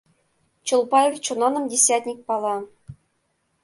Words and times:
Чолпаев 0.67 1.15
Чонаным 1.25 1.65
десятник 1.73 2.19
пала. 2.27 2.57